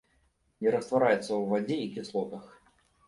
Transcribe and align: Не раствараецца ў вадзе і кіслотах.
Не 0.61 0.69
раствараецца 0.75 1.19
ў 1.35 1.43
вадзе 1.53 1.77
і 1.85 1.93
кіслотах. 1.99 2.43